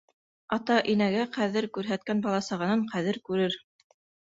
Ата-инәгә 0.55 1.25
ҡәҙер 1.35 1.67
күрһәткән 1.77 2.25
бала-сағанан 2.25 2.85
ҡәҙер 2.97 3.23
күрер. 3.31 3.63